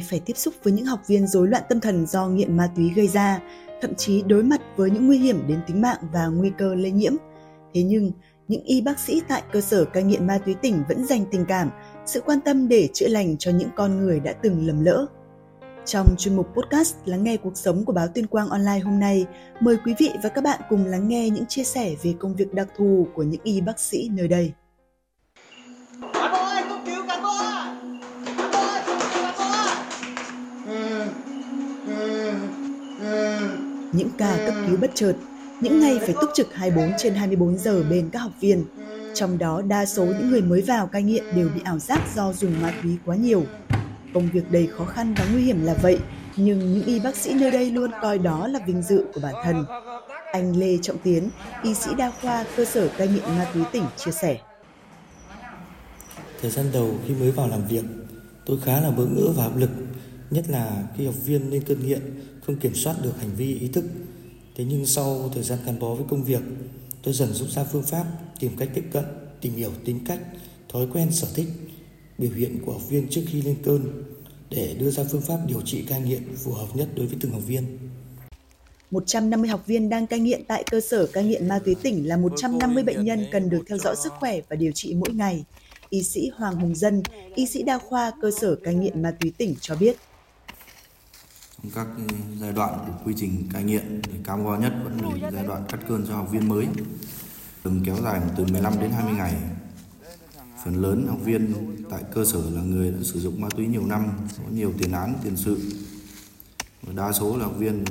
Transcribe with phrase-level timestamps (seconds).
[0.00, 2.92] Phải tiếp xúc với những học viên rối loạn tâm thần do nghiện ma túy
[2.96, 3.40] gây ra,
[3.80, 6.90] thậm chí đối mặt với những nguy hiểm đến tính mạng và nguy cơ lây
[6.90, 7.12] nhiễm.
[7.74, 8.12] Thế nhưng,
[8.48, 11.44] những y bác sĩ tại cơ sở cai nghiện ma túy tỉnh vẫn dành tình
[11.44, 11.70] cảm,
[12.06, 15.06] sự quan tâm để chữa lành cho những con người đã từng lầm lỡ.
[15.84, 19.26] Trong chuyên mục podcast Lắng nghe cuộc sống của báo Tuyên Quang Online hôm nay,
[19.60, 22.54] mời quý vị và các bạn cùng lắng nghe những chia sẻ về công việc
[22.54, 24.52] đặc thù của những y bác sĩ nơi đây.
[33.92, 35.14] Những ca cấp cứu bất chợt,
[35.60, 38.64] những ngày phải túc trực 24 trên 24 giờ bên các học viên.
[39.14, 42.32] Trong đó đa số những người mới vào cai nghiện đều bị ảo giác do
[42.32, 43.44] dùng ma túy quá nhiều.
[44.14, 45.98] Công việc đầy khó khăn và nguy hiểm là vậy,
[46.36, 49.34] nhưng những y bác sĩ nơi đây luôn coi đó là vinh dự của bản
[49.44, 49.64] thân.
[50.32, 51.28] Anh Lê Trọng Tiến,
[51.62, 54.38] y sĩ đa khoa cơ sở cai nghiện ma túy tỉnh chia sẻ.
[56.42, 57.84] Thời gian đầu khi mới vào làm việc,
[58.46, 59.70] tôi khá là bỡ ngỡ và áp lực,
[60.30, 62.00] nhất là khi học viên lên cơn nghiện
[62.46, 63.84] không kiểm soát được hành vi ý thức.
[64.56, 66.42] Thế nhưng sau thời gian gắn bó với công việc,
[67.02, 68.04] tôi dần rút ra phương pháp
[68.40, 69.04] tìm cách tiếp cận,
[69.40, 70.20] tìm hiểu tính cách,
[70.68, 71.48] thói quen sở thích,
[72.18, 74.04] biểu hiện của học viên trước khi lên cơn
[74.50, 77.32] để đưa ra phương pháp điều trị cai nghiện phù hợp nhất đối với từng
[77.32, 77.64] học viên.
[78.90, 82.16] 150 học viên đang cai nghiện tại cơ sở cai nghiện ma túy tỉnh là
[82.16, 85.44] 150 bệnh nhân cần được theo dõi sức khỏe và điều trị mỗi ngày.
[85.90, 87.02] Y sĩ Hoàng Hùng Dân,
[87.34, 89.96] y sĩ đa khoa cơ sở cai nghiện ma túy tỉnh cho biết.
[91.62, 91.86] Trong các
[92.40, 95.62] giai đoạn của quy trình cai nghiện thì cam go nhất vẫn là giai đoạn
[95.68, 96.66] cắt cơn cho học viên mới.
[97.62, 99.36] Từng kéo dài từ 15 đến 20 ngày.
[100.64, 101.54] Phần lớn học viên
[101.90, 104.92] tại cơ sở là người đã sử dụng ma túy nhiều năm, có nhiều tiền
[104.92, 105.58] án, tiền sự.
[106.82, 107.84] Và đa số là học viên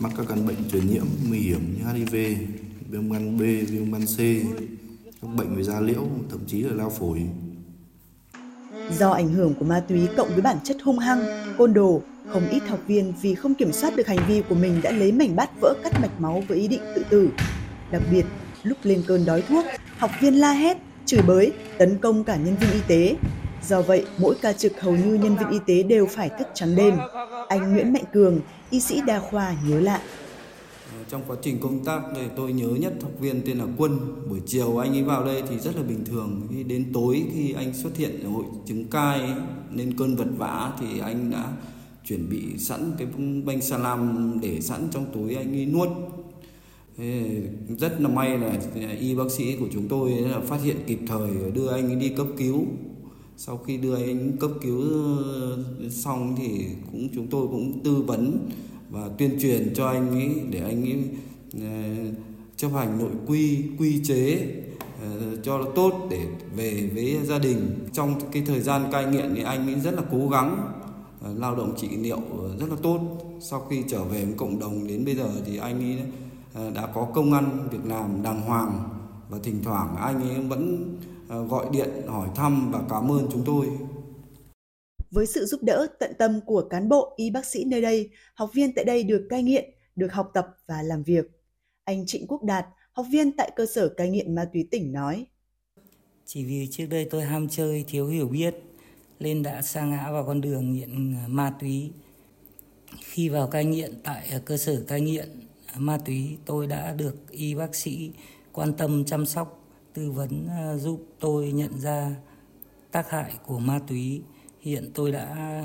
[0.00, 2.38] mắc các căn bệnh truyền nhiễm nguy hiểm như HIV,
[2.90, 4.18] viêm gan B, viêm gan C,
[5.22, 7.22] các bệnh về da liễu, thậm chí là lao phổi.
[8.98, 11.24] Do ảnh hưởng của ma túy cộng với bản chất hung hăng,
[11.58, 14.80] côn đồ, không ít học viên vì không kiểm soát được hành vi của mình
[14.82, 17.28] đã lấy mảnh bát vỡ cắt mạch máu với ý định tự tử.
[17.90, 18.24] Đặc biệt,
[18.62, 19.64] lúc lên cơn đói thuốc,
[19.98, 20.76] học viên la hét,
[21.06, 23.16] chửi bới, tấn công cả nhân viên y tế.
[23.68, 26.76] Do vậy, mỗi ca trực hầu như nhân viên y tế đều phải thức trắng
[26.76, 26.94] đêm.
[27.48, 30.00] Anh Nguyễn Mạnh Cường, y sĩ đa khoa nhớ lại.
[30.98, 33.98] Ờ, trong quá trình công tác thì tôi nhớ nhất học viên tên là Quân.
[34.28, 36.40] Buổi chiều anh ấy vào đây thì rất là bình thường.
[36.50, 39.32] Khi đến tối khi anh xuất hiện ở hội chứng cai ấy,
[39.70, 41.52] nên cơn vật vã thì anh đã
[42.08, 43.08] chuẩn bị sẵn cái
[43.44, 45.88] bánh salam để sẵn trong túi anh ấy nuốt.
[46.96, 47.42] Thế
[47.78, 50.98] rất là may là à, y bác sĩ của chúng tôi là phát hiện kịp
[51.06, 52.66] thời đưa anh ấy đi cấp cứu.
[53.36, 54.80] Sau khi đưa anh cấp cứu
[55.24, 55.58] ờ,
[55.90, 58.48] xong thì cũng chúng tôi cũng tư vấn
[58.92, 61.04] và tuyên truyền cho anh ấy để anh ấy
[61.56, 61.68] uh, ờ,
[62.56, 64.48] chấp hành nội quy quy chế
[65.06, 66.26] uh, cho nó tốt để
[66.56, 67.88] về với gia đình.
[67.92, 70.72] Trong cái thời gian cai nghiện thì anh ấy rất là cố gắng
[71.30, 72.20] uh, lao động trị liệu
[72.60, 73.00] rất là tốt.
[73.40, 75.98] Sau khi trở về với cộng đồng đến bây giờ thì anh ấy
[76.68, 78.88] uh, đã có công ăn việc làm đàng hoàng
[79.28, 80.94] và thỉnh thoảng anh ấy vẫn
[81.24, 83.66] uh, gọi điện hỏi thăm và cảm ơn chúng tôi.
[85.12, 88.50] Với sự giúp đỡ tận tâm của cán bộ y bác sĩ nơi đây, học
[88.54, 91.24] viên tại đây được cai nghiện, được học tập và làm việc.
[91.84, 95.26] Anh Trịnh Quốc Đạt, học viên tại cơ sở cai nghiện ma túy tỉnh nói.
[96.26, 98.54] Chỉ vì trước đây tôi ham chơi, thiếu hiểu biết,
[99.20, 101.90] nên đã sa ngã vào con đường nghiện à, ma túy.
[103.00, 105.28] Khi vào cai nghiện tại à, cơ sở cai nghiện
[105.66, 108.10] à, ma túy, tôi đã được y bác sĩ
[108.52, 110.48] quan tâm chăm sóc, tư vấn
[110.78, 112.16] giúp tôi nhận ra
[112.90, 114.22] tác hại của ma túy.
[114.62, 115.62] Hiện tôi đã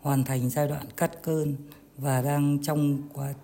[0.00, 1.56] hoàn thành giai đoạn cắt cơn
[1.96, 3.34] và đang trong quá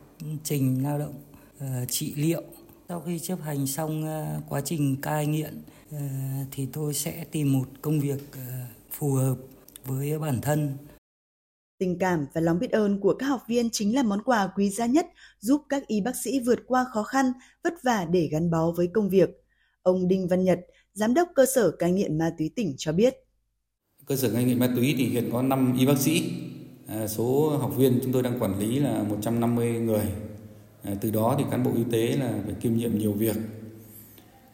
[0.45, 1.15] trình lao động
[1.56, 2.43] uh, trị liệu.
[2.89, 5.62] Sau khi chấp hành xong uh, quá trình cai nghiện
[5.95, 6.01] uh,
[6.51, 8.43] thì tôi sẽ tìm một công việc uh,
[8.91, 9.37] phù hợp
[9.84, 10.77] với bản thân.
[11.78, 14.71] Tình cảm và lòng biết ơn của các học viên chính là món quà quý
[14.71, 15.07] giá nhất
[15.41, 17.33] giúp các y bác sĩ vượt qua khó khăn,
[17.65, 19.31] vất vả để gắn bó với công việc.
[19.83, 20.60] Ông Đinh Văn Nhật,
[20.93, 23.15] giám đốc cơ sở cai nghiện ma túy tỉnh cho biết.
[24.10, 26.33] Cơ sở cai nghiện ma túy thì hiện có 5 y bác sĩ.
[26.86, 30.04] À, số học viên chúng tôi đang quản lý là 150 người.
[30.83, 33.36] À, từ đó thì cán bộ y tế là phải kiêm nhiệm nhiều việc.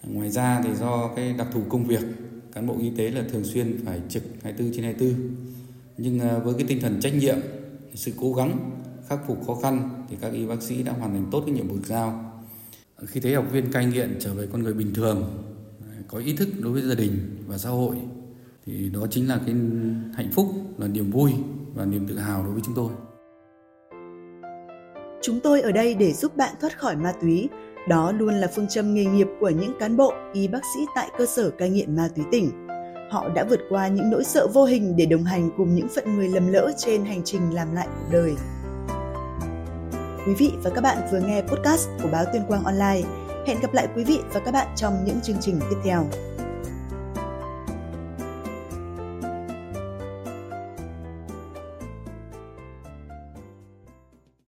[0.03, 2.03] À, ngoài ra thì do cái đặc thù công việc,
[2.53, 5.15] cán bộ y tế là thường xuyên phải trực 24 trên 24.
[5.99, 7.39] Nhưng à, với cái tinh thần trách nhiệm,
[7.95, 8.71] sự cố gắng
[9.09, 11.69] khắc phục khó khăn thì các y bác sĩ đã hoàn thành tốt cái nhiệm
[11.69, 12.33] vụ được giao.
[13.07, 15.45] Khi thấy học viên cai nghiện trở về con người bình thường,
[15.81, 17.97] à, có ý thức đối với gia đình và xã hội
[18.67, 19.55] thì đó chính là cái
[20.15, 20.47] hạnh phúc
[20.79, 21.33] là niềm vui
[21.75, 22.91] và niềm tự hào đối với chúng tôi
[25.23, 27.49] Chúng tôi ở đây để giúp bạn thoát khỏi ma túy.
[27.89, 31.09] Đó luôn là phương châm nghề nghiệp của những cán bộ, y bác sĩ tại
[31.19, 32.67] cơ sở cai nghiện ma túy tỉnh.
[33.11, 36.17] Họ đã vượt qua những nỗi sợ vô hình để đồng hành cùng những phận
[36.17, 38.35] người lầm lỡ trên hành trình làm lại cuộc đời.
[40.27, 43.03] Quý vị và các bạn vừa nghe podcast của báo Tuyên Quang Online.
[43.47, 46.09] Hẹn gặp lại quý vị và các bạn trong những chương trình tiếp theo.